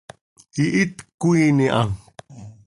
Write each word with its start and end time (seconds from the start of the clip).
Ihít 0.63 0.95
cöquiin 1.19 1.57
iha. 1.65 1.81